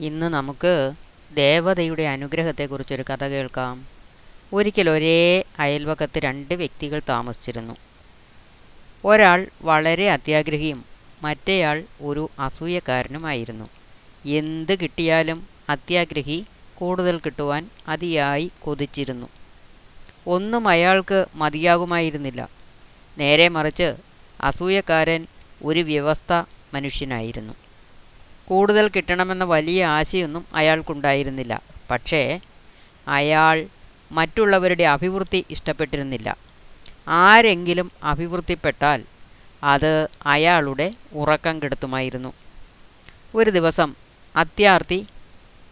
[0.00, 0.92] ഇന്ന് നമുക്ക്
[1.34, 3.86] ദേവതയുടെ അനുഗ്രഹത്തെക്കുറിച്ചൊരു കഥ കേൾക്കാം.
[4.52, 7.76] ഒരിക്കൽ ഒരേ അയൽവക്കത്ത് രണ്ട് വ്യക്തികൾ താമസിച്ചിരുന്നു.
[9.04, 10.84] ഒരാൾ വളരെ അത്യാഗ്രഹിയും
[11.22, 13.68] മറ്റേയാൾ ഒരു അസൂയക്കാരനുമായിരുന്നു.
[14.26, 16.44] എന്ത് കിട്ടിയാലും അത്യാഗ്രഹി
[16.74, 19.26] കൂടുതൽ കിട്ടുവാൻ അതിയായി കൊതിച്ചിരുന്നു.
[20.26, 22.48] ഒന്നും അയാൾക്ക് മതിയാകുമായിരുന്നില്ല.
[23.18, 23.94] നേരെ മറിച്ച്
[24.40, 25.26] അസൂയക്കാരൻ
[25.62, 26.42] ഒരു വ്യവസ്ഥ
[26.74, 27.54] മനുഷ്യനായിരുന്നു.
[28.48, 31.54] കൂടുതൽ കിട്ടണമെന്ന വലിയ ആശയൊന്നും അയാൾക്കുണ്ടായിരുന്നില്ല.
[31.90, 32.40] പക്ഷേ
[33.08, 33.66] അയാൾ
[34.12, 36.28] മറ്റുള്ളവരുടെ അഭിവൃദ്ധി ഇഷ്ടപ്പെട്ടിരുന്നില്ല.
[37.08, 39.00] ആരെങ്കിലും അഭിവൃദ്ധിപ്പെട്ടാൽ
[39.64, 39.92] അത്
[40.26, 42.32] അയാളുടെ ഉറക്കം കെടുത്തുമായിരുന്നു.
[43.34, 43.94] ഒരു ദിവസം
[44.36, 45.06] അത്യാർത്ഥി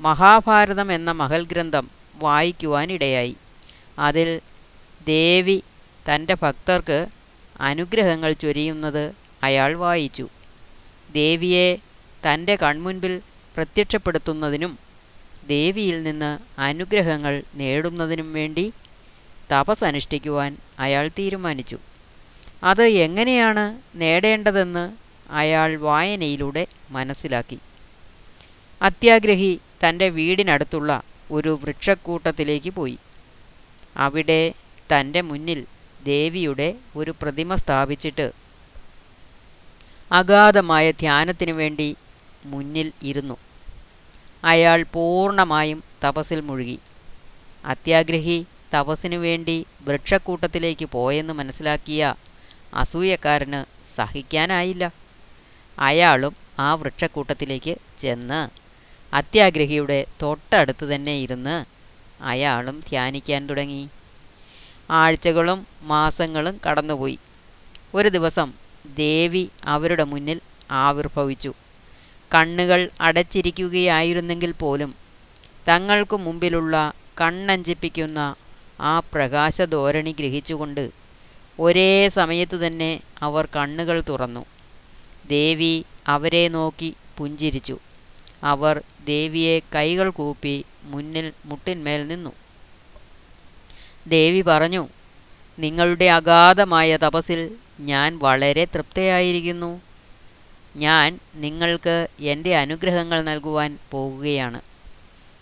[0.00, 1.90] മഹാഭാരതം എന്ന മഹൽ ഗ്രന്ഥം
[2.22, 3.34] വായിക്കുവാനിടയായി.
[3.98, 4.40] അതിൽ
[5.06, 5.62] ദേവി
[6.06, 6.98] തന്റെ ഭക്തർക്ക്
[7.60, 9.04] അനുഗ്രഹങ്ങൾ ചൊരിയുന്നത്
[9.42, 10.26] അയാൾ വായിച്ചു.
[11.12, 11.68] ദേവിയെ
[12.26, 13.20] തന്റെ കൺമുൻപിൽ
[13.56, 14.78] പ്രത്യക്ഷപ്പെടുത്തുന്നതിനും
[15.46, 18.72] ദേവിയിൽ നിന്ന് അനുഗ്രഹങ്ങൾ നേടുന്നതിനും വേണ്ടി
[19.52, 21.78] തപസ് അനുഷ്ഠിക്കുവാൻ അയാൾ തീരുമാനിച്ചു.
[22.64, 24.92] അത് എങ്ങനെയാണ് നേടേണ്ടതെന്ന്
[25.30, 27.58] അയാൾ വായനയിലൂടെ മനസ്സിലാക്കി.
[28.82, 32.98] അത്യാഗ്രഹി തന്റെ വീടിനടുത്തുള്ള ഒരു വൃക്ഷക്കൂട്ടത്തിലേക്ക് പോയി.
[33.96, 34.52] അവിടെ
[34.92, 35.66] തന്റെ മുന്നിൽ
[36.04, 38.32] ദേവിയുടെ ഒരു പ്രതിമ സ്ഥാപിച്ചിട്ട്
[40.12, 41.96] അഗാധമായ ധ്യാനത്തിനു വേണ്ടി
[42.44, 43.36] മുന്നിൽ ഇരുന്നു.
[44.44, 46.78] അയാൾ പൂർണമായും തപസ്സിൽ മുഴുകി.
[47.64, 52.14] അത്യാഗ്രഹി തപസ്സിനു വേണ്ടി വൃക്ഷക്കൂട്ടത്തിലേക്ക് പോയെന്ന് മനസ്സിലാക്കിയ
[52.74, 54.92] അസൂയക്കാരന് സഹിക്കാനായില്ല.
[55.78, 58.48] അയാളും ആ വൃക്ഷക്കൂട്ടത്തിലേക്ക് ചെന്ന്
[59.14, 61.64] അത്യാഗ്രഹിയുടെ തൊട്ടടുത്ത് തന്നെ ഇരുന്ന്
[62.22, 63.88] അയാളും ധ്യാനിക്കാൻ തുടങ്ങി.
[64.90, 67.18] ആഴ്ചകളും മാസങ്ങളും കടന്നുപോയി.
[67.94, 68.52] ഒരു ദിവസം
[68.94, 70.40] ദേവി അവരുടെ മുന്നിൽ
[70.70, 71.54] ആവിർഭവിച്ചു.
[72.34, 74.94] കണ്ണുകൾ അടച്ചിരിക്കുകയായിരുന്നെങ്കിൽ പോലും
[75.68, 78.20] തങ്ങൾക്കു മുമ്പിലുള്ള കണ്ണഞ്ചിപ്പിക്കുന്ന
[78.80, 80.84] ആ പ്രകാശധോരണി ഗ്രഹിച്ചുകൊണ്ട്
[81.60, 84.46] ഒരേ സമയത്തു തന്നെ അവർ കണ്ണുകൾ തുറന്നു.
[85.28, 85.74] ദേവി
[86.08, 87.76] അവരെ നോക്കി പുഞ്ചിരിച്ചു.
[88.42, 92.32] അവർ ദേവിയെ കൈകൾ കൂപ്പി മുന്നിൽ മുട്ടിന്മേൽ നിന്നു.
[94.08, 94.88] ദേവി പറഞ്ഞു
[95.58, 97.40] നിങ്ങളുടെ അഗാധമായ തപസ്സിൽ
[97.80, 99.72] ഞാൻ വളരെ തൃപ്തയായിരിക്കുന്നു.
[100.76, 104.60] ഞാൻ നിങ്ങൾക്ക് എന്റെ അനുഗ്രഹങ്ങൾ നൽകുവാൻ പോകുകയാണ്.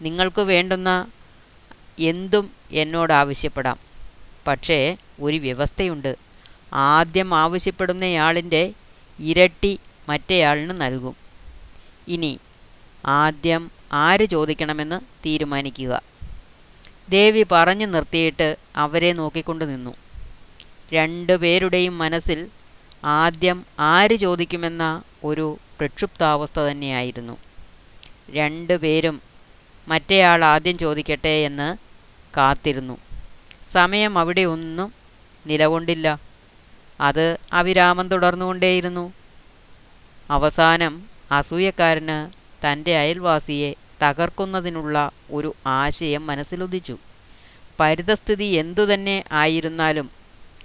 [0.00, 1.06] നിങ്ങൾക്ക് വേണ്ടുന്ന
[1.98, 3.78] എന്തും എന്നോട് ആവശ്യപ്പെടാം.
[4.46, 6.16] പക്ഷേ ഒരു വ്യവസ്ഥയുണ്ട്.
[6.72, 8.72] ആദ്യം ആവശ്യപ്പെടുന്നയാളിന്റെ
[9.18, 9.78] ഇരട്ടി
[10.08, 11.16] മറ്റേയാളിന് നൽകും.
[12.08, 12.38] ഇനി
[13.06, 16.02] ആദ്യം ആര് ചോദിക്കണമെന്ന് തീരുമാനിക്കുക.
[17.08, 19.94] ദേവി പറഞ്ഞു നിർത്തിയിട്ട് അവരെ നോക്കിക്കൊണ്ട് നിന്നു.
[20.94, 22.46] രണ്ടു പേരുടെയും മനസ്സിൽ
[23.04, 27.36] ആദ്യം ആര് ചോദിക്കുമെന്ന ഒരു പ്രക്ഷുബ്ധാവസ്ഥ തന്നെയായിരുന്നു.
[28.30, 29.22] രണ്ടുപേരും
[29.88, 31.76] മറ്റേയാൾ ആദ്യം ചോദിക്കട്ടെ എന്ന്
[32.36, 32.98] കാത്തിരുന്നു.
[33.72, 34.92] സമയം അവിടെ ഒന്നും
[35.46, 36.20] നിലകൊണ്ടില്ല.
[37.00, 39.12] അത് അവിരാമം തുടർന്നുകൊണ്ടേയിരുന്നു.
[40.30, 42.30] അവസാനം അസൂയക്കാരന്
[42.66, 46.98] തന്റെ അയൽവാസിയെ തകർക്കുന്നതിനുള്ള ഒരു ആശയം മനസ്സിലുദിച്ചു
[47.80, 50.10] പരിതസ്ഥിതി എന്തുതന്നെ ആയിരുന്നാലും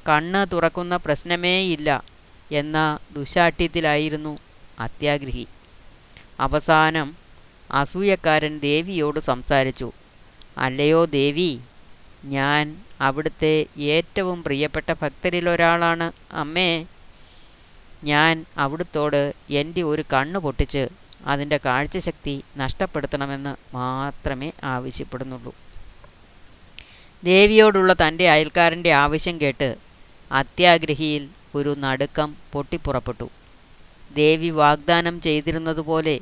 [0.09, 2.12] കണ്ണ് തുറക്കുന്ന പ്രശ്നമേയില്ല.
[2.59, 2.77] എന്ന
[3.15, 4.33] ദുശാഠ്യത്തിലായിരുന്നു
[4.79, 5.45] അത്യാഗ്രഹി.
[6.39, 7.09] അവസാനം
[7.71, 9.89] അസൂയക്കാരൻ ദേവിയോട് സംസാരിച്ചു.
[10.57, 11.51] അല്ലയോ ദേവി
[12.35, 12.63] ഞാൻ
[13.01, 13.55] അവിടുത്തെ
[13.95, 16.07] ഏറ്റവും പ്രിയപ്പെട്ട ഭക്തരിലൊരാളാണ്
[16.41, 16.71] അമ്മേ
[18.03, 19.21] ഞാൻ അവിടുത്തോട്
[19.61, 20.83] എന്റെ ഒരു കണ്ണ് പൊട്ടിച്ച്
[21.31, 25.53] അതിന്റെ കാഴ്ചശക്തി നഷ്ടപ്പെടുത്തണമെന്ന് മാത്രമേ ആവശ്യപ്പെടുന്നുള്ളൂ.
[27.23, 29.69] ദേവിയോടുള്ള തന്റെ അയൽക്കാരന്റെ ആവശ്യം കേട്ട്
[30.31, 31.23] അത്യാഗ്രഹിയിൽ
[31.55, 33.27] ഒരു നടുക്കം പൊട്ടിപ്പുറപ്പെട്ടു.
[34.13, 36.19] ദേവി വാഗ്ദാനം ചെയ്തിരുന്നതുപോലെ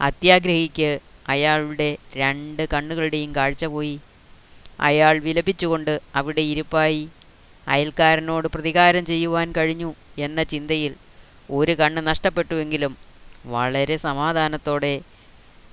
[0.00, 4.00] അത്യാഗ്രഹിക്ക് അയാളുടെ രണ്ട് കണ്ണുകളുടെയും കാഴ്ച പോയി.
[4.80, 7.08] അയാൾ വിലപിച്ചുകൊണ്ട് അവിടെ ഇരിപ്പായി.
[7.68, 10.94] അയൽക്കാരനോട് പ്രതികാരം ചെയ്യുവാൻ കഴിഞ്ഞു എന്ന ചിന്തയിൽ
[11.50, 12.96] ഒരു കണ്ണ് നഷ്ടപ്പെട്ടുവെങ്കിലും
[13.46, 15.00] വളരെ സമാധാനത്തോടെ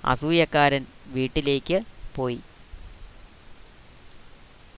[0.06, 1.81] അസൂയക്കാരൻ വീട്ടിലേക്ക്
[2.15, 2.39] പോയി.